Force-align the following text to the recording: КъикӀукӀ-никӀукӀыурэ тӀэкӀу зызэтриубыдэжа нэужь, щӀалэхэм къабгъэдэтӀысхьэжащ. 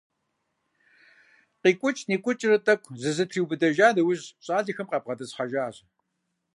КъикӀукӀ-никӀукӀыурэ 1.61 2.57
тӀэкӀу 2.65 2.97
зызэтриубыдэжа 3.01 3.87
нэужь, 3.95 4.25
щӀалэхэм 4.43 4.87
къабгъэдэтӀысхьэжащ. 4.89 5.75